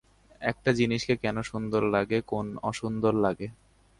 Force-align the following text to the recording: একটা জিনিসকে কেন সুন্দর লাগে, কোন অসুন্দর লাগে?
একটা 0.41 0.71
জিনিসকে 0.79 1.13
কেন 1.23 1.37
সুন্দর 1.41 1.81
লাগে, 1.95 2.17
কোন 2.27 2.45
অসুন্দর 2.63 3.13
লাগে? 3.25 3.47